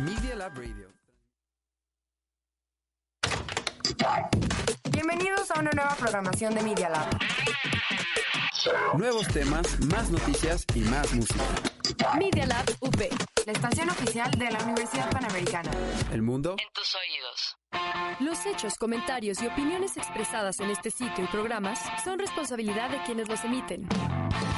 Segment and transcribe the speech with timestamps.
[0.00, 0.88] Media Lab Radio.
[4.90, 7.08] Bienvenidos a una nueva programación de Media Lab.
[8.96, 11.44] Nuevos temas, más noticias y más música.
[12.18, 12.98] Media Lab UP.
[13.44, 15.70] La estación oficial de la Universidad Panamericana.
[16.10, 17.58] El mundo En tus oídos.
[18.20, 23.28] Los hechos, comentarios y opiniones expresadas en este sitio y programas son responsabilidad de quienes
[23.28, 23.86] los emiten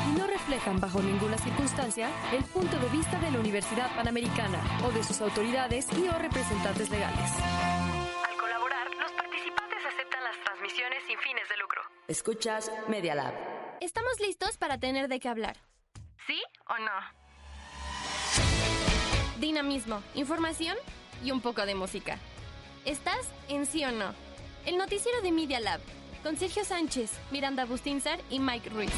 [0.08, 4.90] y no reflejan bajo ninguna circunstancia el punto de vista de la Universidad Panamericana o
[4.90, 7.30] de sus autoridades y o representantes legales.
[8.28, 11.80] Al colaborar, los participantes aceptan las transmisiones sin fines de lucro.
[12.09, 13.34] Escuchas Media Lab.
[13.80, 15.56] Estamos listos para tener de qué hablar.
[16.26, 17.23] ¿Sí o no?
[19.38, 20.76] Dinamismo, información
[21.24, 22.18] y un poco de música.
[22.84, 24.14] ¿Estás en sí o no?
[24.66, 25.80] El noticiero de Media Lab,
[26.23, 28.92] con Sergio Sánchez, Miranda Bustinzar y Mike Ruiz.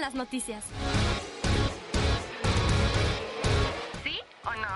[0.00, 0.64] Con las noticias.
[4.02, 4.68] ¿Sí o no?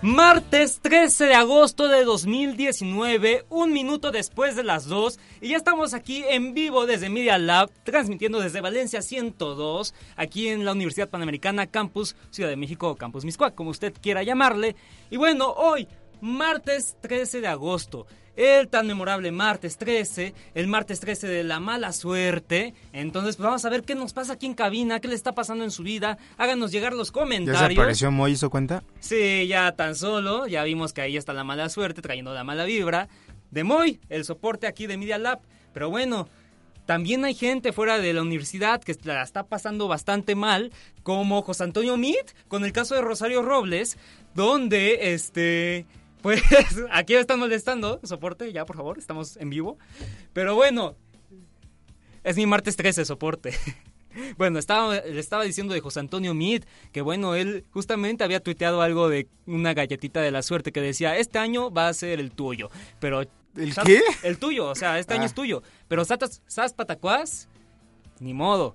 [0.00, 5.92] Martes 13 de agosto de 2019, un minuto después de las 2, y ya estamos
[5.92, 11.66] aquí en vivo desde Media Lab, transmitiendo desde Valencia 102, aquí en la Universidad Panamericana,
[11.66, 14.74] Campus Ciudad de México, Campus Miscuac, como usted quiera llamarle.
[15.10, 15.86] Y bueno, hoy,
[16.22, 18.06] martes 13 de agosto,
[18.40, 22.72] el tan memorable martes 13, el martes 13 de la mala suerte.
[22.94, 25.62] Entonces, pues vamos a ver qué nos pasa aquí en cabina, qué le está pasando
[25.62, 26.16] en su vida.
[26.38, 27.74] Háganos llegar los ¿Ya comentarios.
[27.74, 28.82] se apareció Moy, hizo cuenta?
[28.98, 32.64] Sí, ya tan solo, ya vimos que ahí está la mala suerte, trayendo la mala
[32.64, 33.08] vibra.
[33.50, 35.40] De Moy, el soporte aquí de Media Lab.
[35.74, 36.26] Pero bueno,
[36.86, 41.64] también hay gente fuera de la universidad que la está pasando bastante mal, como José
[41.64, 43.98] Antonio Mit, con el caso de Rosario Robles,
[44.34, 45.86] donde este.
[46.22, 46.42] Pues
[46.90, 49.78] aquí me están molestando, soporte, ya por favor, estamos en vivo.
[50.32, 50.94] Pero bueno,
[52.24, 53.52] es mi martes 13, soporte.
[54.36, 58.82] Bueno, estaba, le estaba diciendo de José Antonio Meade que bueno, él justamente había tuiteado
[58.82, 62.32] algo de una galletita de la suerte que decía, este año va a ser el
[62.32, 63.20] tuyo, pero...
[63.20, 64.00] ¿El qué?
[64.24, 65.26] El tuyo, o sea, este año Ah.
[65.26, 67.48] es tuyo, pero Satas, Sas Patacuás,
[68.18, 68.74] ni modo.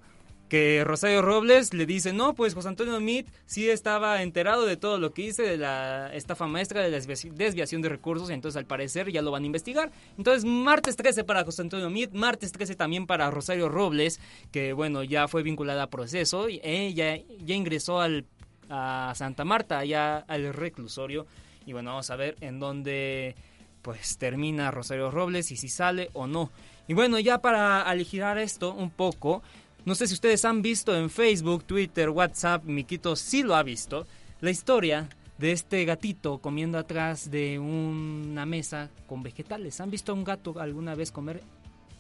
[0.50, 5.00] Que Rosario Robles le dice, no, pues José Antonio Meade sí estaba enterado de todo
[5.00, 8.66] lo que hice, de la estafa maestra, de la desvi- desviación de recursos, entonces al
[8.68, 9.92] parecer ya lo van a investigar.
[10.20, 14.20] Entonces, martes 13 para José Antonio Meade, martes 13 también para Rosario Robles,
[14.52, 18.26] que bueno, ya fue vinculada a proceso, y ella ya ingresó al,
[18.70, 21.26] a Santa Marta, allá al reclusorio,
[21.66, 23.36] y bueno, vamos a ver en dónde
[23.82, 26.52] pues termina Rosario Robles y si sale o no.
[26.88, 29.42] Y bueno, ya para aligerar esto un poco,
[29.86, 34.06] no sé si ustedes han visto en Facebook, Twitter, WhatsApp, Miquito sí lo ha visto,
[34.42, 39.82] la historia de este gatito comiendo atrás de una mesa con vegetales.
[39.82, 41.42] ¿Han visto a un gato alguna vez comer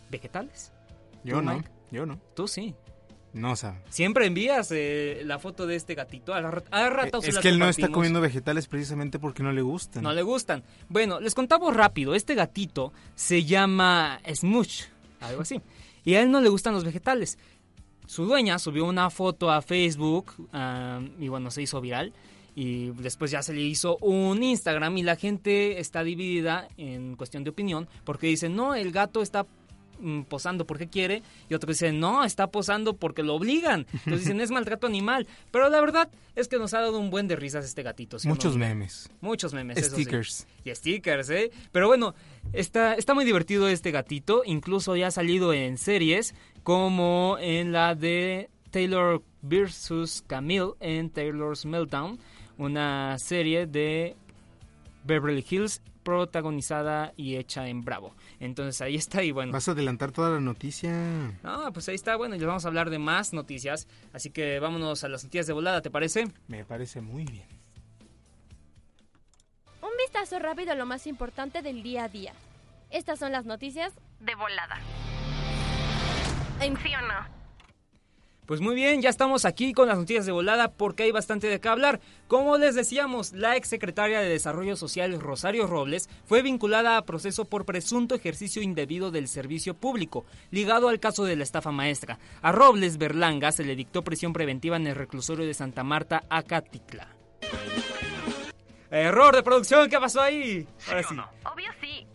[0.09, 0.71] vegetales?
[1.23, 1.69] Yo ¿Tú, no, Mike?
[1.91, 2.19] yo no.
[2.35, 2.73] Tú sí.
[3.33, 3.81] No, o sea...
[3.89, 6.33] Siempre envías eh, la foto de este gatito.
[6.33, 9.61] A, ra- a rato Es que él no está comiendo vegetales precisamente porque no le
[9.61, 10.03] gustan.
[10.03, 10.63] No le gustan.
[10.87, 12.15] Bueno, les contamos rápido.
[12.15, 14.83] Este gatito se llama Smooch,
[15.19, 15.59] algo así.
[16.05, 17.37] Y a él no le gustan los vegetales.
[18.07, 22.13] Su dueña subió una foto a Facebook ah, y bueno, se hizo viral.
[22.57, 27.43] Y después ya se le hizo un Instagram y la gente está dividida en cuestión
[27.43, 29.45] de opinión porque dicen, no, el gato está
[30.27, 33.85] posando porque quiere y otros dicen, no, está posando porque lo obligan.
[33.91, 35.27] Entonces dicen, es maltrato animal.
[35.51, 38.19] Pero la verdad es que nos ha dado un buen de risas este gatito.
[38.19, 38.35] ¿sí o no?
[38.35, 39.09] Muchos memes.
[39.21, 39.77] Muchos memes.
[39.77, 40.03] eso sí.
[40.03, 40.47] Stickers.
[40.63, 41.51] Y stickers, ¿eh?
[41.71, 42.15] Pero bueno,
[42.53, 44.43] está, está muy divertido este gatito.
[44.45, 50.23] Incluso ya ha salido en series como en la de Taylor vs.
[50.27, 52.19] Camille en Taylor's Meltdown.
[52.57, 54.15] Una serie de
[55.05, 58.15] Beverly Hills protagonizada y hecha en Bravo.
[58.39, 59.51] Entonces ahí está y bueno.
[59.51, 61.39] Vas a adelantar toda la noticia.
[61.43, 63.87] Ah, pues ahí está, bueno, y les vamos a hablar de más noticias.
[64.13, 66.27] Así que vámonos a las noticias de volada, ¿te parece?
[66.47, 67.47] Me parece muy bien.
[69.81, 72.33] Un vistazo rápido a lo más importante del día a día.
[72.91, 74.79] Estas son las noticias De volada.
[76.61, 77.44] ¿En sí o no?
[78.45, 81.59] Pues muy bien, ya estamos aquí con las noticias de volada porque hay bastante de
[81.59, 81.99] qué hablar.
[82.27, 87.65] Como les decíamos, la exsecretaria de Desarrollo Social Rosario Robles fue vinculada a proceso por
[87.65, 92.19] presunto ejercicio indebido del servicio público, ligado al caso de la estafa maestra.
[92.43, 97.07] A Robles Berlanga se le dictó prisión preventiva en el reclusorio de Santa Marta, Acatitla.
[98.91, 100.67] Error de producción, ¿qué pasó ahí?
[100.87, 101.15] Ahora sí.
[101.51, 102.05] Obvio sí.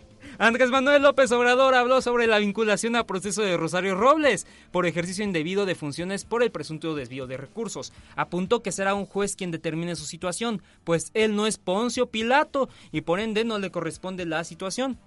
[0.42, 5.22] Andrés Manuel López Obrador habló sobre la vinculación a proceso de Rosario Robles por ejercicio
[5.22, 7.92] indebido de funciones por el presunto desvío de recursos.
[8.16, 12.70] Apuntó que será un juez quien determine su situación, pues él no es Poncio Pilato
[12.90, 14.98] y por ende no le corresponde la situación.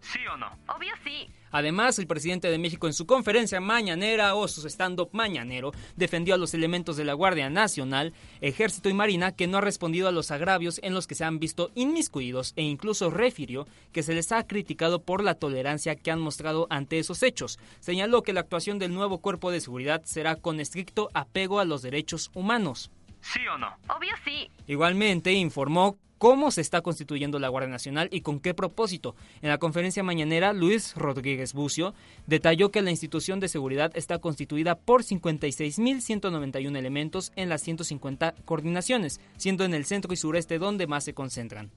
[0.00, 0.46] ¿Sí o no?
[0.68, 1.28] Obvio sí.
[1.50, 6.38] Además, el presidente de México en su conferencia mañanera o su stand-up mañanero defendió a
[6.38, 10.30] los elementos de la Guardia Nacional, Ejército y Marina que no ha respondido a los
[10.30, 14.46] agravios en los que se han visto inmiscuidos e incluso refirió que se les ha
[14.46, 17.58] criticado por la tolerancia que han mostrado ante esos hechos.
[17.80, 21.82] Señaló que la actuación del nuevo cuerpo de seguridad será con estricto apego a los
[21.82, 22.90] derechos humanos.
[23.22, 23.76] ¿Sí o no?
[23.88, 24.50] Obvio sí.
[24.66, 29.16] Igualmente informó cómo se está constituyendo la Guardia Nacional y con qué propósito.
[29.42, 31.94] En la conferencia mañanera, Luis Rodríguez Bucio
[32.26, 39.20] detalló que la institución de seguridad está constituida por 56.191 elementos en las 150 coordinaciones,
[39.36, 41.70] siendo en el centro y sureste donde más se concentran.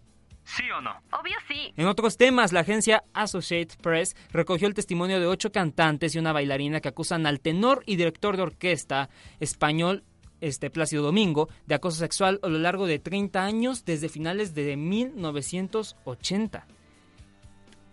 [0.58, 0.92] ¿Sí o no?
[1.12, 1.74] Obvio sí.
[1.78, 6.34] En otros temas, la agencia Associated Press recogió el testimonio de ocho cantantes y una
[6.34, 9.10] bailarina que acusan al tenor y director de orquesta
[9.40, 10.04] español
[10.42, 14.76] este Plácido Domingo de acoso sexual a lo largo de 30 años desde finales de
[14.78, 16.68] 1980.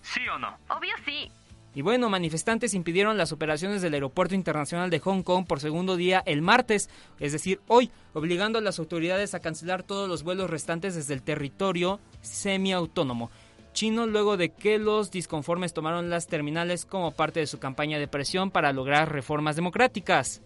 [0.02, 0.56] ¿Sí o no?
[0.68, 1.30] Obvio sí.
[1.74, 6.22] Y bueno, manifestantes impidieron las operaciones del Aeropuerto Internacional de Hong Kong por segundo día
[6.24, 6.88] el martes,
[7.20, 11.22] es decir, hoy, obligando a las autoridades a cancelar todos los vuelos restantes desde el
[11.22, 13.30] territorio semiautónomo
[13.76, 18.08] chino luego de que los disconformes tomaron las terminales como parte de su campaña de
[18.08, 20.40] presión para lograr reformas democráticas.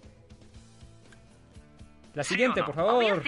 [2.15, 3.23] La siguiente, por favor.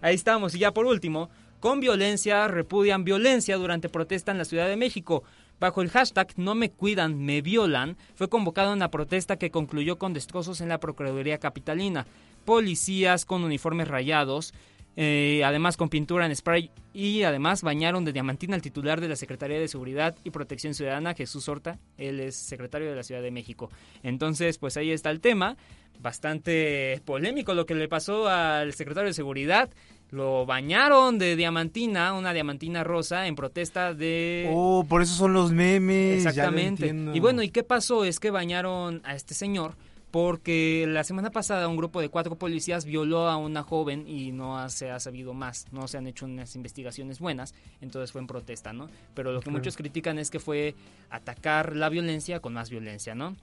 [0.00, 0.54] Ahí estamos.
[0.54, 1.30] Y ya por último,
[1.60, 5.22] con violencia repudian violencia durante protesta en la Ciudad de México.
[5.58, 10.14] Bajo el hashtag No me cuidan, me violan, fue convocada una protesta que concluyó con
[10.14, 12.06] destrozos en la Procuraduría Capitalina.
[12.46, 14.54] Policías con uniformes rayados,
[14.96, 19.16] eh, además con pintura en spray y además bañaron de diamantina al titular de la
[19.16, 23.30] Secretaría de Seguridad y Protección Ciudadana, Jesús Horta, él es secretario de la Ciudad de
[23.30, 23.70] México.
[24.02, 25.56] Entonces, pues ahí está el tema,
[26.00, 29.70] bastante polémico lo que le pasó al secretario de Seguridad.
[30.10, 34.50] Lo bañaron de diamantina, una diamantina rosa, en protesta de...
[34.52, 36.26] Oh, por eso son los memes.
[36.26, 36.92] Exactamente.
[37.14, 38.04] Y bueno, ¿y qué pasó?
[38.04, 39.76] Es que bañaron a este señor
[40.10, 44.68] porque la semana pasada un grupo de cuatro policías violó a una joven y no
[44.68, 48.72] se ha sabido más, no se han hecho unas investigaciones buenas, entonces fue en protesta,
[48.72, 48.88] ¿no?
[49.14, 50.74] Pero lo que muchos critican es que fue
[51.10, 53.36] atacar la violencia con más violencia, ¿no?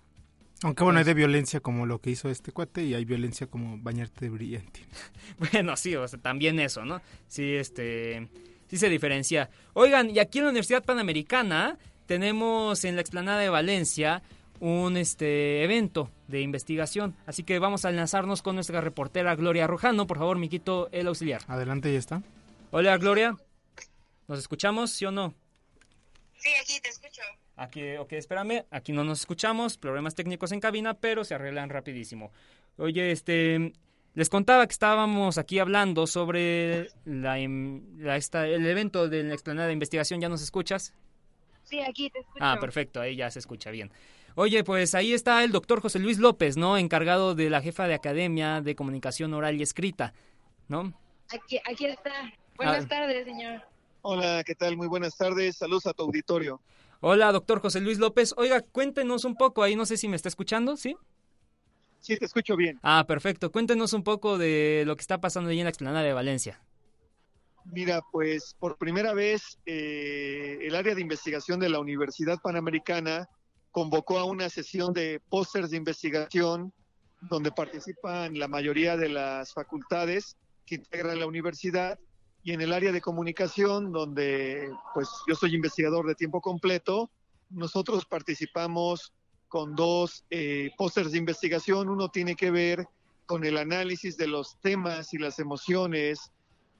[0.64, 3.78] Aunque bueno, hay de violencia como lo que hizo este cuate y hay violencia como
[3.78, 4.81] bañarte de brillante.
[5.52, 7.00] bueno, sí, o sea, también eso, ¿no?
[7.28, 8.28] Sí, este,
[8.68, 9.52] sí se diferencia.
[9.74, 11.78] Oigan, y aquí en la Universidad Panamericana
[12.08, 14.24] tenemos en la explanada de Valencia
[14.59, 17.15] un este evento de investigación.
[17.25, 20.07] Así que vamos a lanzarnos con nuestra reportera Gloria Rojano.
[20.07, 21.42] Por favor, Miquito, el auxiliar.
[21.48, 22.21] Adelante, ya está.
[22.71, 23.36] Hola, Gloria.
[24.27, 25.33] ¿Nos escuchamos, sí o no?
[26.36, 27.21] Sí, aquí te escucho.
[27.56, 32.31] Aquí, ok, espérame, aquí no nos escuchamos, problemas técnicos en cabina, pero se arreglan rapidísimo.
[32.77, 33.74] Oye, este,
[34.13, 37.39] les contaba que estábamos aquí hablando sobre la,
[38.15, 40.94] esta, el evento de la explanada de investigación, ¿ya nos escuchas?
[41.63, 42.39] Sí, aquí te escucho.
[42.39, 43.92] Ah, perfecto, ahí ya se escucha bien.
[44.39, 46.78] Oye, pues ahí está el doctor José Luis López, ¿no?
[46.78, 50.13] Encargado de la jefa de Academia de Comunicación Oral y Escrita,
[50.68, 50.94] ¿no?
[51.30, 52.12] Aquí, aquí está.
[52.56, 52.88] Buenas Ah.
[52.88, 53.63] tardes, señor.
[54.04, 54.78] Hola, ¿qué tal?
[54.78, 55.57] Muy buenas tardes.
[55.57, 56.62] Saludos a tu auditorio.
[57.00, 58.36] Hola, doctor José Luis López.
[58.38, 60.95] Oiga, cuéntenos un poco ahí, no sé si me está escuchando, ¿sí?
[62.00, 62.80] Sí, te escucho bien.
[62.83, 63.51] Ah, perfecto.
[63.51, 66.62] Cuéntenos un poco de lo que está pasando ahí en la explanada de Valencia.
[67.66, 73.28] Mira, pues por primera vez eh, el área de investigación de la Universidad Panamericana
[73.77, 76.74] convocó a una sesión de pósters de investigación
[77.29, 80.35] donde participan la mayoría de las facultades
[80.66, 81.99] que integran la universidad
[82.42, 87.11] y en el área de comunicación donde pues yo soy investigador de tiempo completo,
[87.52, 89.13] nosotros participamos
[89.47, 91.87] con dos eh, pósters de investigación.
[91.87, 92.87] Uno tiene que ver
[93.28, 96.31] con el análisis de los temas y las emociones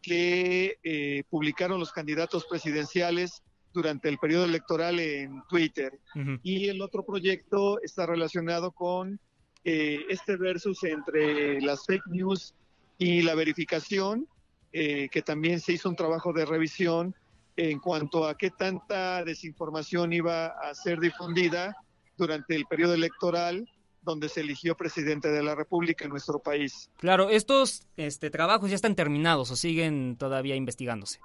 [0.02, 3.44] que eh, publicaron los candidatos presidenciales
[3.78, 6.00] durante el periodo electoral en Twitter.
[6.42, 9.20] Y el otro proyecto está relacionado con
[9.64, 12.56] eh, este versus entre las fake news
[12.98, 14.28] y la verificación,
[14.74, 17.14] eh, que también se hizo un trabajo de revisión
[17.56, 21.76] en cuanto a qué tanta desinformación iba a ser difundida
[22.18, 23.70] durante el periodo electoral
[24.02, 26.90] donde se eligió presidente de la República en nuestro país.
[26.98, 31.20] Claro, estos este, trabajos ya están terminados o siguen todavía investigándose.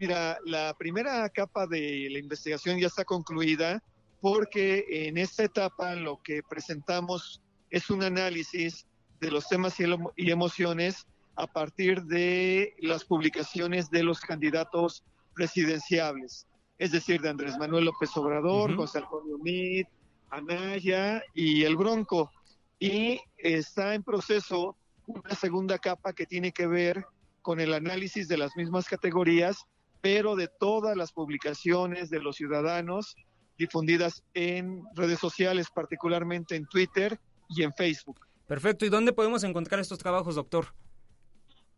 [0.00, 3.82] Mira, la primera capa de la investigación ya está concluida
[4.20, 8.86] porque en esta etapa lo que presentamos es un análisis
[9.20, 15.04] de los temas y, emo y emociones a partir de las publicaciones de los candidatos
[15.34, 16.46] presidenciables,
[16.78, 18.76] es decir, de Andrés Manuel López Obrador, uh -huh.
[18.76, 19.88] José Antonio Meade,
[20.30, 22.30] Anaya y el Bronco.
[22.78, 24.76] Y está en proceso
[25.06, 27.04] una segunda capa que tiene que ver
[27.42, 29.64] con el análisis de las mismas categorías,
[30.00, 33.16] pero de todas las publicaciones de los ciudadanos
[33.58, 38.20] difundidas en redes sociales, particularmente en Twitter y en Facebook.
[38.46, 38.86] Perfecto.
[38.86, 40.66] ¿Y dónde podemos encontrar estos trabajos, doctor?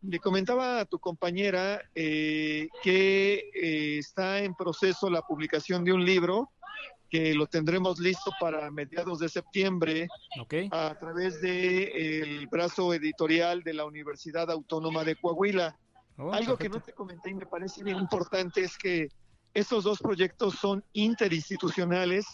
[0.01, 6.05] Le comentaba a tu compañera eh, que eh, está en proceso la publicación de un
[6.05, 6.49] libro
[7.09, 10.07] que lo tendremos listo para mediados de septiembre
[10.39, 10.69] okay.
[10.71, 15.77] a través de el brazo editorial de la Universidad Autónoma de Coahuila.
[16.21, 16.57] Oh, Algo perfecto.
[16.57, 19.07] que no te comenté y me parece bien importante es que
[19.53, 22.25] estos dos proyectos son interinstitucionales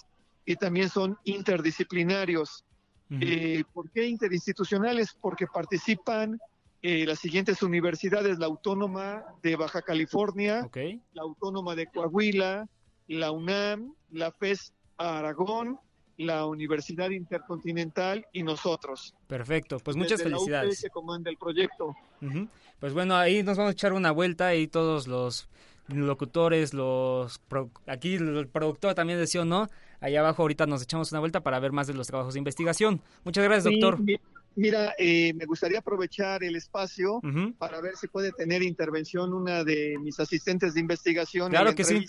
[0.46, 2.65] y también son interdisciplinarios.
[3.10, 5.15] Eh, ¿Por qué interinstitucionales?
[5.22, 6.38] Porque participan
[6.82, 10.70] eh, las siguientes universidades, la Autónoma de Baja California,
[11.13, 12.67] la Autónoma de Coahuila,
[13.08, 15.79] la UNAM, la FES Aragón,
[16.17, 19.13] la Universidad Intercontinental y nosotros.
[19.27, 19.77] Perfecto.
[19.79, 20.81] Pues muchas Desde la UP felicidades.
[20.81, 21.95] que comanda el proyecto.
[22.21, 22.47] Ujú.
[22.79, 25.47] Pues bueno, ahí nos vamos a echar una vuelta y todos los
[25.88, 29.69] locutores, los pro- aquí el productor también decía no,
[30.01, 33.01] allá abajo ahorita nos echamos una vuelta para ver más de los trabajos de investigación.
[33.24, 34.00] Muchas gracias, doctor.
[34.00, 34.19] mi-
[34.55, 37.21] Mira, eh, me gustaría aprovechar el espacio
[37.59, 41.51] para ver si puede tener intervención una de mis asistentes de investigación.
[41.51, 42.05] Claro en la que sí.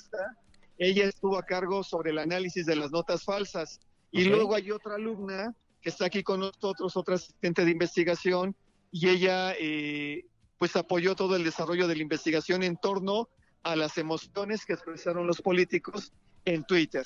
[0.78, 3.80] Ella estuvo a cargo sobre el análisis de las notas falsas.
[4.10, 8.56] Y luego hay otra alumna que está aquí con nosotros, otra asistente de investigación,
[8.90, 10.24] y ella eh,
[10.58, 13.28] pues apoyó todo el desarrollo de la investigación en torno
[13.62, 16.12] a las emociones que expresaron los políticos
[16.44, 17.04] en Twitter.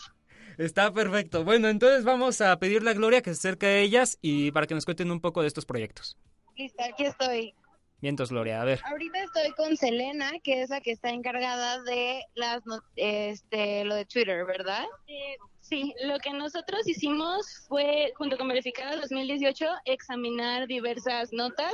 [0.58, 1.44] Está perfecto.
[1.44, 4.74] Bueno, entonces vamos a pedirle a Gloria que se acerque a ellas y para que
[4.74, 6.16] nos cuenten un poco de estos proyectos.
[6.56, 7.54] Lista, aquí estoy.
[8.00, 8.80] Vientos, Gloria, a ver.
[8.84, 12.62] Ahorita estoy con Selena, que es la que está encargada de las
[12.96, 14.84] este lo de Twitter, ¿verdad?
[15.06, 15.36] Eh,
[15.72, 21.72] sí, lo que nosotros hicimos fue, junto con Verificada 2018, examinar diversas notas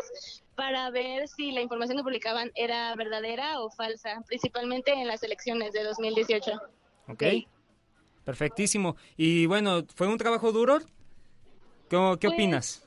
[0.54, 5.72] para ver si la información que publicaban era verdadera o falsa, principalmente en las elecciones
[5.72, 6.52] de 2018.
[7.08, 7.24] Ok.
[8.24, 8.96] Perfectísimo.
[9.16, 10.78] Y bueno, ¿fue un trabajo duro?
[11.90, 12.84] ¿Cómo- ¿Qué Pues, opinas?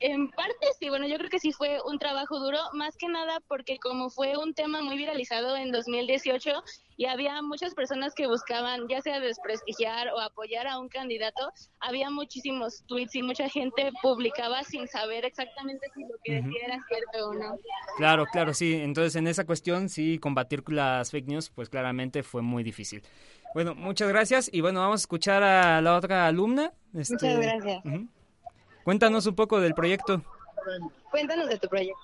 [0.00, 3.38] En parte sí, bueno, yo creo que sí fue un trabajo duro, más que nada
[3.48, 6.62] porque como fue un tema muy viralizado en 2018
[6.96, 12.10] y había muchas personas que buscaban ya sea desprestigiar o apoyar a un candidato, había
[12.10, 17.30] muchísimos tweets y mucha gente publicaba sin saber exactamente si lo que decía era cierto
[17.30, 17.58] o no.
[17.96, 18.74] Claro, claro, sí.
[18.74, 23.02] Entonces, en esa cuestión, sí, combatir las fake news, pues claramente fue muy difícil.
[23.54, 24.50] Bueno, muchas gracias.
[24.52, 26.72] Y bueno, vamos a escuchar a la otra alumna.
[26.94, 27.82] Este, Muchas gracias.
[28.84, 30.22] Cuéntanos un poco del proyecto.
[31.10, 32.00] Cuéntanos de tu proyecto.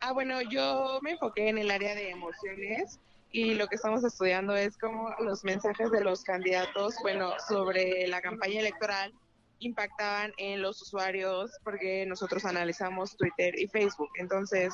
[0.00, 3.00] Ah, bueno, yo me enfoqué en el área de emociones
[3.34, 8.22] y lo que estamos estudiando es cómo los mensajes de los candidatos, bueno, sobre la
[8.22, 9.12] campaña electoral
[9.58, 14.10] impactaban en los usuarios porque nosotros analizamos Twitter y Facebook.
[14.20, 14.72] Entonces,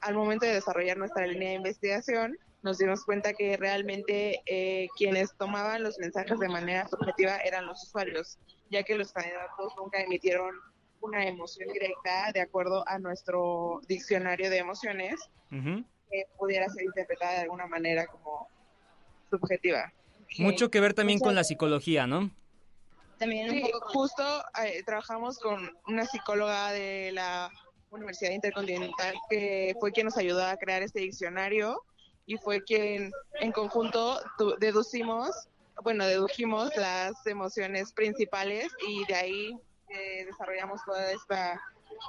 [0.00, 5.36] al momento de desarrollar nuestra línea de investigación, nos dimos cuenta que realmente eh, quienes
[5.36, 8.38] tomaban los mensajes de manera subjetiva eran los usuarios,
[8.70, 10.54] ya que los candidatos nunca emitieron
[11.00, 15.18] una emoción directa de acuerdo a nuestro diccionario de emociones.
[16.10, 18.48] Que pudiera ser interpretada de alguna manera como
[19.30, 19.92] subjetiva.
[20.38, 22.30] Mucho que ver también con la psicología, ¿no?
[23.18, 27.50] También un Sí, poco justo eh, trabajamos con una psicóloga de la
[27.90, 31.82] Universidad Intercontinental que fue quien nos ayudó a crear este diccionario
[32.26, 33.10] y fue quien
[33.40, 35.30] en conjunto tu- deducimos,
[35.82, 41.60] bueno, dedujimos las emociones principales y de ahí eh, desarrollamos toda esta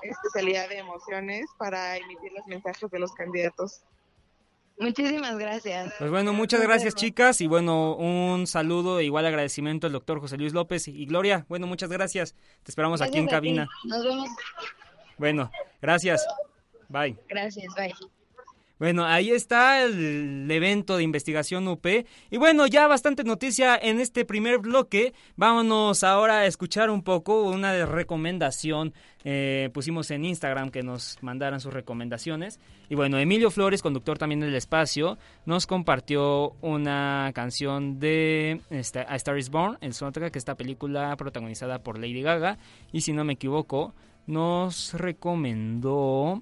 [0.04, 3.82] especialidad de emociones para emitir los mensajes de los candidatos.
[4.80, 5.94] Muchísimas gracias.
[6.00, 10.38] Pues bueno, muchas gracias chicas y bueno, un saludo e igual agradecimiento al doctor José
[10.38, 11.46] Luis López y Gloria.
[11.50, 12.34] Bueno, muchas gracias.
[12.64, 13.68] Te esperamos aquí en cabina.
[13.84, 14.30] Nos vemos.
[15.18, 16.26] Bueno, gracias.
[16.88, 17.18] Bye.
[17.28, 17.94] Gracias, bye.
[18.80, 21.86] Bueno, ahí está el evento de investigación UP.
[22.32, 25.14] Y bueno, ya bastante noticia en este primer bloque.
[25.36, 28.94] Vámonos ahora a escuchar un poco una recomendación.
[29.26, 32.62] Eh, pusimos en Instagram que nos mandaran sus recomendaciones.
[32.88, 39.18] Y bueno, Emilio Flores, conductor también del espacio, nos compartió una canción de este, A
[39.18, 42.58] Star is Born, el soundtrack, esta película protagonizada por Lady Gaga.
[42.94, 43.94] Y si no me equivoco,
[44.26, 46.42] nos recomendó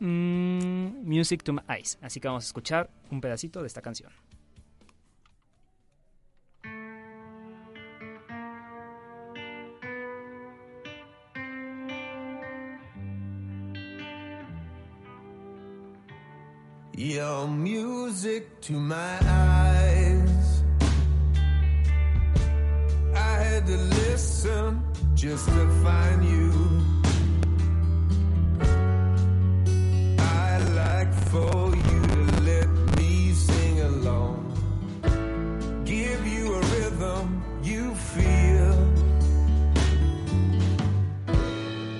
[0.00, 1.98] mm, Music to My Eyes.
[2.02, 4.10] Así que vamos a escuchar un pedacito de esta canción.
[17.00, 20.62] Your music to my eyes.
[23.14, 24.82] I had to listen
[25.14, 26.99] just to find you.
[31.30, 34.36] for you to let me sing along.
[35.84, 38.74] Give you a rhythm you feel.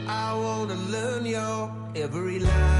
[0.09, 2.80] I wanna learn your every line.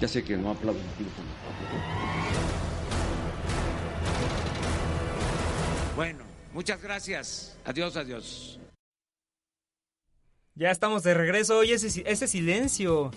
[0.00, 0.82] Ya sé que no aplauden.
[5.94, 7.56] Bueno, muchas gracias.
[7.64, 8.58] Adiós, adiós.
[10.54, 11.58] Ya estamos de regreso.
[11.58, 13.10] Oye, ese, ese silencio.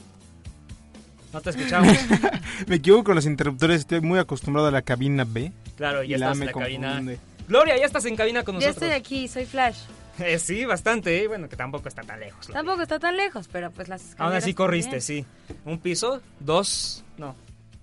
[1.33, 1.95] No te escuchamos.
[2.67, 5.51] Me equivoco con los interruptores, estoy muy acostumbrado a la cabina B.
[5.77, 7.03] Claro, ya Y la estás en la cabina.
[7.48, 8.89] Gloria, ya estás en cabina con Ya nosotros.
[8.91, 9.77] estoy aquí, soy Flash.
[10.20, 11.28] Eh, sí, bastante, ¿eh?
[11.28, 12.48] bueno, que tampoco está tan lejos.
[12.48, 15.26] Tampoco está tan lejos, pero pues las Aún escaleras así corriste, sí.
[15.66, 16.22] ¿Un piso?
[16.40, 17.04] ¿Dos?
[17.18, 17.36] No.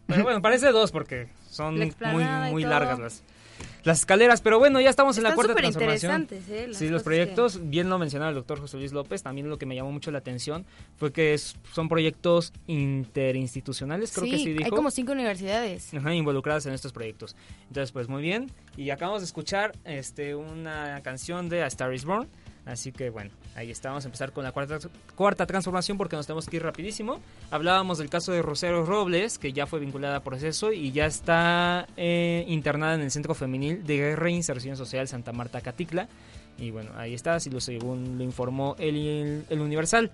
[0.06, 3.22] Pero bueno, parece dos porque son muy, muy largas las,
[3.86, 4.40] las escaleras.
[4.42, 6.20] Pero bueno, ya estamos en la cuarta transformación.
[6.22, 6.74] interesantes, ¿eh?
[6.78, 9.74] Sí, los proyectos, bien lo mencionaba el doctor José Luis López, también lo que me
[9.74, 10.66] llamó mucho la atención
[10.98, 14.64] fue que es- son proyectos interinstitucionales, creo que sí dijo.
[14.64, 15.92] hay como cinco universidades.
[15.94, 17.34] Ajá, involucradas en estos proyectos.
[17.68, 18.50] Entonces, pues muy bien.
[18.76, 22.28] Y acabamos de escuchar este una canción de A Star is Born.
[22.66, 23.90] Así que bueno, ahí está.
[23.90, 24.78] Vamos a empezar con la cuarta,
[25.14, 27.20] cuarta transformación porque nos tenemos que ir rapidísimo.
[27.52, 31.86] Hablábamos del caso de Rosero Robles, que ya fue vinculada a proceso y ya está
[31.96, 36.08] eh, internada en el Centro Femenil de Reinserción Social Santa Marta Catitla.
[36.58, 40.10] Y bueno, ahí está, así lo según lo informó el, el Universal.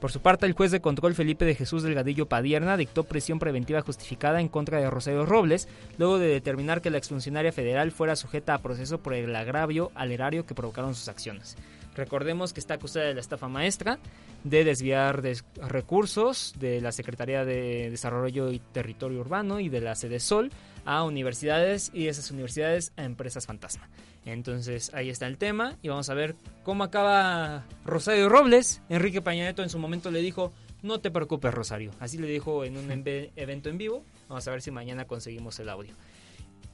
[0.00, 3.80] Por su parte, el juez de control Felipe de Jesús Delgadillo Padierna dictó prisión preventiva
[3.80, 8.54] justificada en contra de Rosario Robles, luego de determinar que la exfuncionaria federal fuera sujeta
[8.54, 11.56] a proceso por el agravio al erario que provocaron sus acciones.
[11.96, 13.98] Recordemos que está acusada de la estafa maestra,
[14.44, 19.94] de desviar des- recursos de la Secretaría de Desarrollo y Territorio Urbano y de la
[19.94, 20.50] Sede Sol
[20.84, 23.88] a universidades y de esas universidades a empresas fantasma.
[24.24, 28.82] Entonces ahí está el tema y vamos a ver cómo acaba Rosario Robles.
[28.88, 31.90] Enrique Pañaneto en su momento le dijo, no te preocupes Rosario.
[32.00, 34.04] Así le dijo en un evento en vivo.
[34.28, 35.94] Vamos a ver si mañana conseguimos el audio.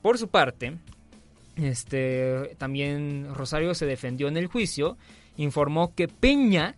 [0.02, 0.76] Por su parte,
[1.56, 4.96] este, también Rosario se defendió en el juicio,
[5.36, 6.76] informó que Peña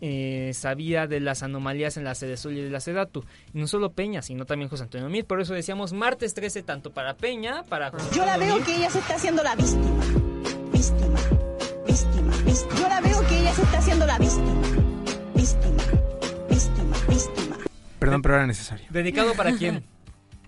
[0.00, 3.24] eh, sabía de las anomalías en la sede Sol y de la Sedatu.
[3.54, 5.24] Y no solo Peña, sino también José Antonio Mir.
[5.24, 8.64] Por eso decíamos martes 13 tanto para Peña, para José Yo la veo Meade.
[8.64, 10.04] que ella se está haciendo la víctima.
[10.72, 11.20] Víctima.
[11.86, 12.36] Víctima.
[12.44, 12.80] víctima.
[12.80, 14.62] Yo la veo que ella se está haciendo la víctima.
[15.34, 15.82] Víctima.
[16.50, 16.96] Víctima.
[17.08, 17.56] Víctima.
[17.98, 18.86] Perdón, pero era necesario.
[18.90, 19.84] ¿Dedicado para quién?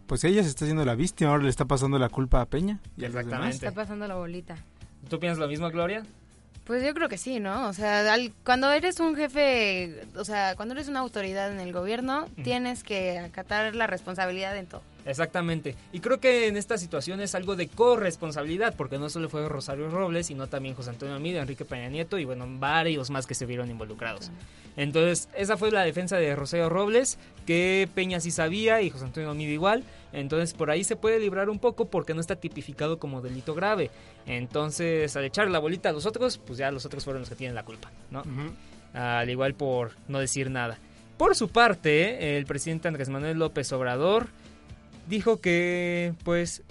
[0.08, 2.80] Pues ella se está haciendo la víctima, ahora le está pasando la culpa a Peña.
[2.96, 3.04] Y.
[3.04, 3.54] Exactamente.
[3.54, 4.56] Está pasando la bolita.
[5.08, 6.02] ¿Tú piensas lo mismo, Gloria?
[6.64, 7.68] Pues yo creo que sí, ¿no?
[7.68, 11.72] O sea, al- cuando eres un jefe, o sea, cuando eres una autoridad en el
[11.72, 14.82] gobierno, tienes que acatar la responsabilidad en todo.
[15.06, 15.74] Exactamente.
[15.92, 19.88] Y creo que en esta situación es algo de corresponsabilidad, porque no solo fue Rosario
[19.88, 23.46] Robles, sino también José Antonio Mide, Enrique Peña Nieto y bueno, varios más que se
[23.46, 24.30] vieron involucrados.
[24.76, 29.32] Entonces, esa fue la defensa de Rosario Robles, que Peña sí sabía y José Antonio
[29.32, 29.84] Mide igual.
[30.12, 33.90] Entonces, por ahí se puede librar un poco porque no está tipificado como delito grave.
[34.26, 37.34] Entonces, al echar la bolita a los otros, pues ya los otros fueron los que
[37.36, 38.22] tienen la culpa, ¿no?
[38.94, 40.78] Al igual por no decir nada.
[41.18, 44.28] Por su parte, el presidente Andrés Manuel López Obrador
[45.08, 46.62] dijo que, pues,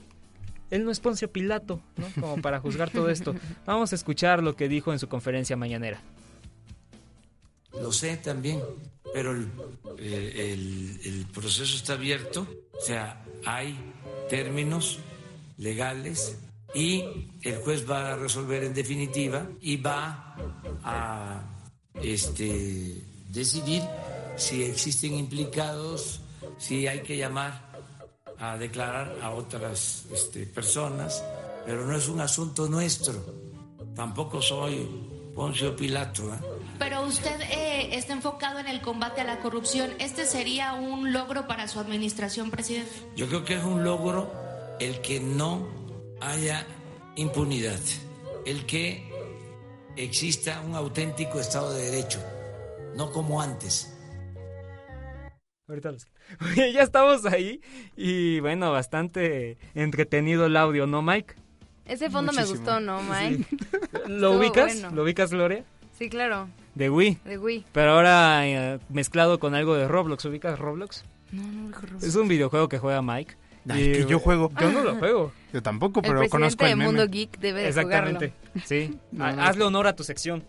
[0.71, 2.07] él no es Poncio Pilato, ¿no?
[2.19, 3.35] Como para juzgar todo esto.
[3.65, 6.01] Vamos a escuchar lo que dijo en su conferencia mañanera.
[7.73, 8.61] Lo sé también,
[9.13, 9.47] pero el,
[9.99, 13.77] eh, el- el proceso está abierto, o sea, hay
[14.29, 14.99] términos
[15.57, 16.37] legales
[16.73, 17.03] y
[17.41, 20.35] el juez va a resolver en definitiva y va
[20.83, 21.41] a
[22.01, 23.83] este, decidir
[24.35, 26.21] si existen implicados,
[26.57, 27.67] si hay que llamar
[28.39, 31.23] a declarar a otras este, personas,
[31.65, 33.13] pero no es un asunto nuestro.
[33.95, 34.87] Tampoco soy
[35.33, 36.31] Poncio Pilato.
[36.33, 36.37] ¿eh?
[36.77, 39.91] Pero usted eh, está enfocado en el combate a la corrupción.
[39.99, 42.91] ¿Este sería un logro para su administración, presidente?
[43.15, 44.31] Yo creo que es un logro
[44.79, 45.67] el que no
[46.21, 46.65] haya
[47.15, 47.79] impunidad,
[48.45, 49.09] el que
[49.95, 52.19] exista un auténtico Estado de Derecho,
[52.95, 53.93] no como antes.
[55.67, 56.07] Ahorita los-
[56.51, 57.61] Oye, ya estamos ahí
[57.95, 61.35] y bueno, bastante entretenido el audio, ¿no, Mike?
[61.85, 63.45] Ese fondo me gustó, ¿no, Mike?
[64.07, 64.65] ¿Lo Estuvo ubicas?
[64.81, 64.91] bueno.
[64.95, 65.63] ¿Lo ubicas, Gloria?
[65.97, 66.47] Sí, claro.
[66.75, 67.17] De Wii.
[67.25, 67.65] De Wii.
[67.71, 70.23] Pero ahora eh, mezclado con algo de Roblox.
[70.25, 71.03] ¿Ubicas Roblox?
[71.31, 71.97] No, no, no.
[71.99, 73.35] Es un videojuego que juega Mike.
[73.69, 74.51] Ay, Y, que yo juego.
[74.61, 75.31] Yo no lo juego.
[75.53, 76.85] Yo tampoco, El pero presidente conozco el meme.
[76.85, 78.33] Mundo Geek debe de Exactamente.
[78.65, 78.97] Sí.
[79.19, 79.41] Ha- no.
[79.43, 80.43] Hazle honor a tu sección.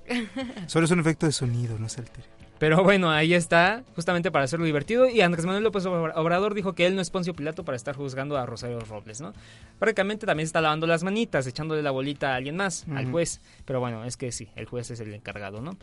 [0.66, 2.26] Solo es un efecto de sonido, no se altere.
[2.58, 5.08] Pero bueno, ahí está, justamente para hacerlo divertido.
[5.08, 7.94] Y Andrés Manuel López Obra- Obrador dijo que él no es Poncio Pilato para estar
[7.94, 9.32] juzgando a Rosario Robles, ¿no?
[9.78, 13.40] Prácticamente también se está lavando las manitas, echándole la bolita a alguien más, al juez.
[13.64, 15.76] Pero bueno, es que sí, el juez es el encargado, ¿no?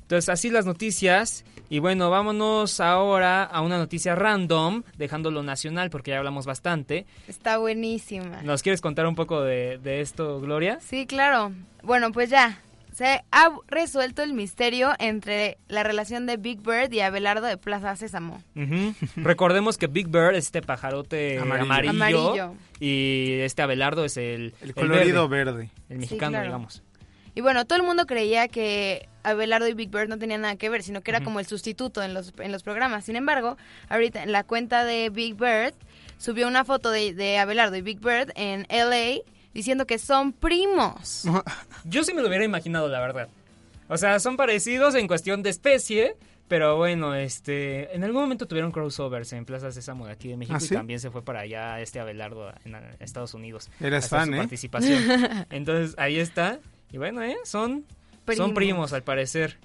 [0.00, 1.44] Entonces, así las noticias.
[1.70, 7.06] Y bueno, vámonos ahora a una noticia random, dejando lo nacional, porque ya hablamos bastante.
[7.26, 8.42] Está buenísima.
[8.42, 10.78] ¿Nos quieres contar un poco de, de esto, Gloria?
[10.80, 11.52] Sí, claro.
[11.82, 12.60] Bueno, pues ya.
[12.94, 17.96] Se ha resuelto el misterio entre la relación de Big Bird y Abelardo de Plaza
[17.96, 18.40] Sésamo.
[19.16, 21.64] Recordemos que Big Bird es este pajarote Amarillo.
[21.64, 22.54] amarillo, Amarillo.
[22.78, 25.70] y este Abelardo es el, El colorido verde.
[25.88, 26.46] el mexicano, claro.
[26.46, 26.82] digamos.
[27.34, 30.68] Y bueno, todo el mundo creía que Abelardo y Big Bird no tenían nada que
[30.70, 33.04] ver, sino que era como el sustituto en los, en los programas.
[33.06, 33.56] Sin embargo,
[33.88, 35.74] ahorita en la cuenta de Big Bird
[36.18, 39.22] subió una foto de, de Abelardo y Big Bird en LA
[39.54, 41.22] diciendo que son primos.
[41.84, 43.28] Yo sí me lo hubiera imaginado, la verdad.
[43.88, 46.16] O sea, son parecidos en cuestión de especie,
[46.48, 50.56] pero bueno, este, en algún momento tuvieron crossovers en Plaza Sésamo de aquí de México
[50.60, 50.74] ¿Ah, y sí?
[50.74, 53.70] también se fue para allá este Abelardo en Estados Unidos.
[53.80, 54.38] Eres fan, su ¿eh?
[54.38, 55.02] participación.
[55.50, 56.60] Entonces, ahí está.
[56.92, 57.36] Y bueno, ¿eh?
[57.44, 57.84] Son
[58.24, 58.46] Primos.
[58.46, 59.58] son primos al parecer.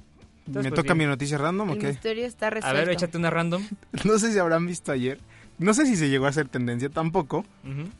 [0.48, 1.08] Entonces, ¿Me pues, toca bien.
[1.08, 1.88] mi noticia random o El qué?
[1.88, 3.66] misterio está A ver, échate una random.
[4.04, 5.20] No sé si habrán visto ayer.
[5.60, 7.46] No sé si se llegó a hacer tendencia tampoco.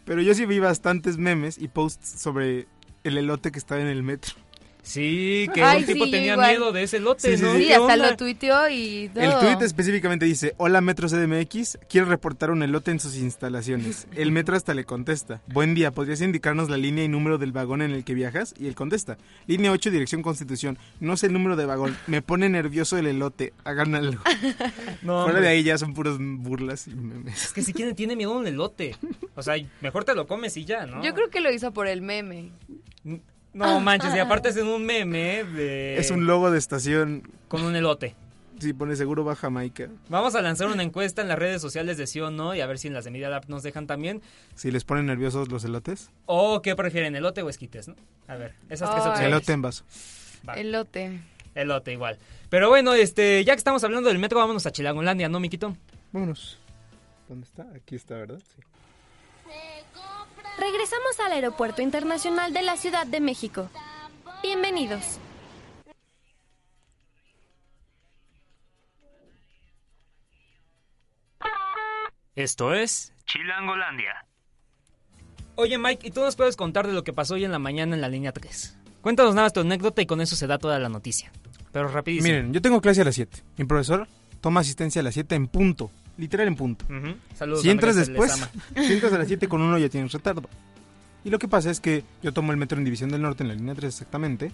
[0.06, 2.68] Pero yo sí vi bastantes memes y posts sobre
[3.04, 4.34] el elote que estaba en el metro.
[4.82, 7.52] Sí, que Ay, un tipo sí, tenía miedo de ese lote, Sí, sí, ¿no?
[7.54, 7.60] sí.
[7.60, 8.10] Sí, ¿Qué hasta onda?
[8.12, 9.24] lo tuiteó y todo.
[9.24, 14.08] El tuit específicamente dice, hola Metro CDMX, quiero reportar un elote en sus instalaciones.
[14.16, 17.82] El metro hasta le contesta, buen día, ¿podrías indicarnos la línea y número del vagón
[17.82, 18.56] en el que viajas?
[18.58, 22.48] Y él contesta, línea 8, dirección Constitución, no sé el número de vagón, me pone
[22.50, 24.22] nervioso el elote, hagan algo.
[25.02, 25.42] No, Fuera hombre.
[25.42, 27.46] de ahí ya son puros burlas y memes.
[27.46, 28.96] Es que si quién tiene miedo a un elote.
[29.36, 31.04] O sea, mejor te lo comes y ya, ¿no?
[31.04, 32.52] Yo creo que lo hizo por el meme.
[33.54, 35.98] No manches, y aparte es en un meme de...
[35.98, 38.16] Es un logo de estación, Con un elote.
[38.60, 39.88] sí, pone seguro baja Jamaica.
[40.08, 42.68] Vamos a lanzar una encuesta en las redes sociales de sí o no y a
[42.68, 44.22] ver si en las de Media Lab nos dejan también.
[44.56, 47.96] Si les ponen nerviosos los elotes, O qué prefieren, elote o esquites, ¿no?
[48.28, 49.28] A ver, esas tres opciones.
[49.28, 49.84] elote en vaso.
[50.48, 50.54] Va.
[50.54, 51.20] Elote.
[51.56, 52.20] Elote igual.
[52.50, 55.76] Pero bueno, este, ya que estamos hablando del metro, vámonos a Chilangolandia, ¿no, Miquito?
[56.12, 56.60] Vámonos.
[57.28, 57.66] ¿Dónde está?
[57.76, 58.40] Aquí está, ¿verdad?
[58.56, 58.62] Sí.
[60.60, 63.70] Regresamos al Aeropuerto Internacional de la Ciudad de México.
[64.44, 65.20] Bienvenidos.
[72.36, 74.26] Esto es Chilangolandia.
[75.56, 77.96] Oye, Mike, ¿y tú nos puedes contar de lo que pasó hoy en la mañana
[77.96, 78.78] en la línea 3?
[79.02, 81.32] Cuéntanos nada más tu anécdota y con eso se da toda la noticia.
[81.72, 82.34] Pero rapidísimo.
[82.34, 83.44] Miren, yo tengo clase a las 7.
[83.58, 84.08] Mi profesor
[84.42, 85.90] toma asistencia a las 7 en punto.
[86.20, 86.86] Literal en punto.
[86.86, 87.16] Ujú.
[87.34, 90.50] Saludos, Si entras después, si entras a las 7 con uno ya tienes retardo.
[91.24, 93.48] Y lo que pasa es que yo tomo el metro en División del Norte en
[93.48, 94.52] la línea 3 exactamente.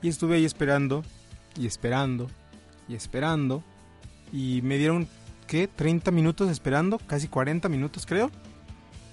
[0.00, 1.04] Y estuve ahí esperando,
[1.58, 2.30] y esperando,
[2.88, 3.64] y esperando.
[4.32, 5.08] Y me dieron,
[5.48, 5.66] ¿qué?
[5.66, 8.30] 30 minutos esperando, casi 40 minutos creo.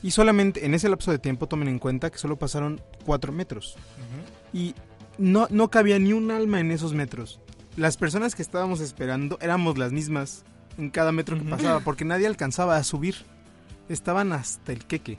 [0.03, 3.77] Y solamente en ese lapso de tiempo tomen en cuenta que solo pasaron 4 metros.
[4.53, 4.75] Y
[5.17, 7.39] no, no cabía ni un alma en esos metros.
[7.77, 10.43] Las personas que estábamos esperando éramos las mismas
[10.79, 13.15] en cada metro que pasaba, porque nadie alcanzaba a subir.
[13.89, 15.17] Estaban hasta el queque.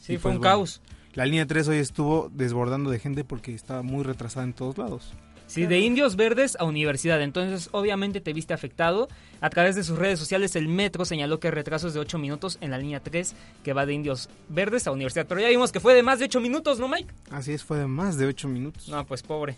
[0.00, 0.82] Sí, Y fue pues, un bueno, caos.
[1.14, 5.12] La línea 3 hoy estuvo desbordando de gente porque estaba muy retrasada en todos lados.
[5.50, 7.20] Sí, de Indios Verdes a Universidad.
[7.20, 9.08] Entonces, obviamente te viste afectado.
[9.40, 12.70] A través de sus redes sociales, el metro señaló que retrasos de 8 minutos en
[12.70, 13.34] la línea 3,
[13.64, 15.26] que va de Indios Verdes a Universidad.
[15.26, 17.12] Pero ya vimos que fue de más de 8 minutos, ¿no, Mike?
[17.32, 18.88] Así es, fue de más de 8 minutos.
[18.88, 19.56] No, pues pobre.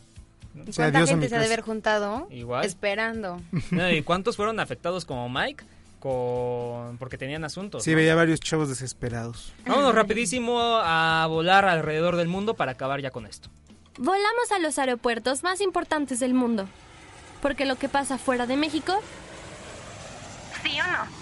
[0.54, 2.28] ¿Y O sea, cuánta gente se ha de haber juntado?
[2.30, 2.64] Igual.
[2.64, 3.40] Esperando.
[3.70, 5.64] No, ¿Y cuántos fueron afectados como Mike?
[5.98, 6.98] Con...
[6.98, 7.84] Porque tenían asuntos.
[7.84, 7.96] Sí, ¿no?
[7.96, 9.52] veía varios chavos desesperados.
[9.66, 13.48] Vámonos rapidísimo a volar alrededor del mundo para acabar ya con esto.
[13.98, 16.66] Volamos a los aeropuertos más importantes del mundo.
[17.40, 19.00] Porque lo que pasa fuera de México,
[20.62, 21.21] ¿Sí o no?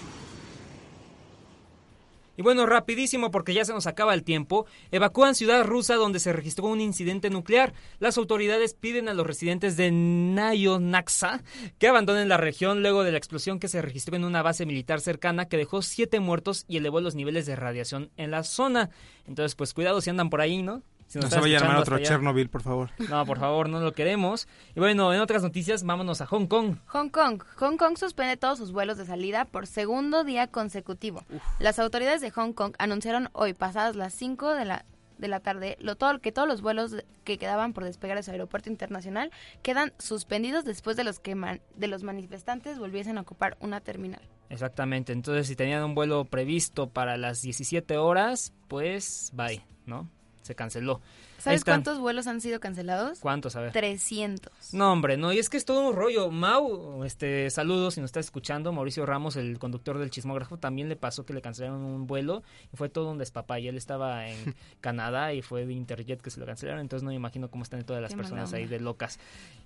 [2.40, 4.64] Y bueno, rapidísimo porque ya se nos acaba el tiempo.
[4.92, 7.74] Evacúan ciudad rusa donde se registró un incidente nuclear.
[7.98, 11.42] Las autoridades piden a los residentes de Nayonaxa
[11.79, 15.03] que abandonen la región luego de la explosión que se registró en una base militar
[15.03, 18.88] cercana que dejó siete muertos y elevó los niveles de radiación en la zona.
[19.26, 20.83] Entonces, pues cuidado si andan por ahí, ¿no?
[21.11, 21.99] Si No nos se están vaya a armar otro.
[21.99, 22.90] Chernobyl, por favor.
[23.11, 24.46] No, por favor, no lo queremos.
[24.77, 26.77] Y bueno, en otras noticias, vámonos a Hong Kong.
[26.87, 27.42] Hong Kong.
[27.57, 31.25] Hong Kong suspende todos sus vuelos de salida por segundo día consecutivo.
[31.59, 34.85] Las autoridades de Hong Kong anunciaron hoy, pasadas las 5 de la,
[35.18, 36.94] de la tarde, lo, todo, que todos los vuelos
[37.25, 41.61] que quedaban por despegar de su aeropuerto internacional quedan suspendidos después de los que man-
[41.75, 44.23] de los manifestantes volviesen a ocupar una terminal.
[44.49, 50.09] Exactamente, entonces si tenían un vuelo previsto para las 17 horas, pues bye, ¿no?
[50.42, 51.00] Se canceló.
[51.38, 53.18] ¿Sabes cuántos vuelos han sido cancelados?
[53.20, 53.57] ¿Cuántos?
[53.57, 53.72] A ver.
[53.72, 54.74] 300.
[54.74, 56.31] No, hombre, no, y es que es todo un rollo.
[56.31, 58.72] Mau, este, saludos si nos estás escuchando.
[58.72, 62.76] Mauricio Ramos, el conductor del chismógrafo, también le pasó que le cancelaron un vuelo y
[62.76, 63.70] fue todo un despapalle.
[63.70, 67.16] Él estaba en Canadá y fue de Interjet que se lo cancelaron, entonces no me
[67.16, 69.18] imagino cómo están todas las Qué personas ahí de locas.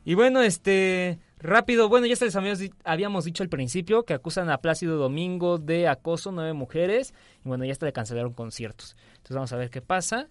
[0.05, 4.51] Y bueno, este, rápido, bueno, ya se les habíamos, habíamos dicho al principio que acusan
[4.51, 8.97] a Plácido Domingo de acoso, nueve mujeres, y bueno, ya hasta le cancelaron conciertos.
[9.17, 10.29] Entonces vamos a ver qué pasa.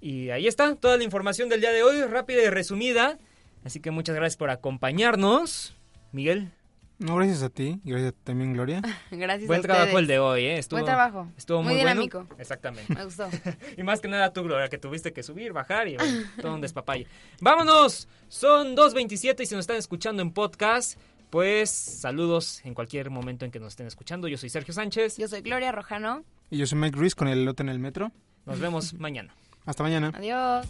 [0.00, 3.18] Y ahí está toda la información del día de hoy, rápida y resumida.
[3.64, 5.76] Así que muchas gracias por acompañarnos.
[6.12, 6.50] Miguel.
[6.98, 8.82] No, gracias a ti gracias también, Gloria.
[9.10, 10.00] Gracias Buen a trabajo ustedes.
[10.00, 10.58] el de hoy, ¿eh?
[10.58, 11.32] Estuvo, Buen trabajo.
[11.34, 12.02] Estuvo Muy muy, bueno.
[12.02, 12.26] dinámico.
[12.38, 12.94] Exactamente.
[12.94, 13.26] Me gustó.
[13.78, 16.60] y más que nada tú, Gloria, que tuviste que subir, bajar y bueno, todo un
[16.60, 17.06] despapalle.
[17.40, 18.06] ¡Vámonos!
[18.28, 20.98] Son 2.27 y si nos están escuchando en podcast,
[21.30, 24.28] pues saludos en cualquier momento en que nos estén escuchando.
[24.28, 25.16] Yo soy Sergio Sánchez.
[25.16, 26.22] Yo soy Gloria Rojano.
[26.50, 28.12] Y yo soy Mike Ruiz con el lote en el metro.
[28.44, 29.34] Nos vemos mañana.
[29.70, 30.10] Hasta mañana.
[30.16, 30.66] Adiós.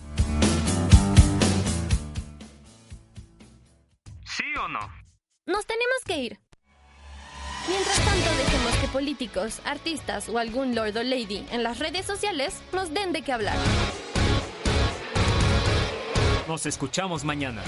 [4.27, 4.81] ¿Sí o no?
[5.47, 6.39] Nos tenemos que ir.
[7.67, 12.61] Mientras tanto, dejemos que políticos, artistas o algún lord o lady en las redes sociales
[12.75, 13.57] nos den de qué hablar.
[16.47, 17.63] Nos escuchamos mañana.